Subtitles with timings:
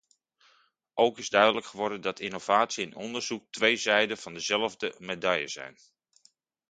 [0.93, 5.77] Ook is duidelijk geworden dat innovatie en onderzoek twee zijden van dezelfde medaille zijn.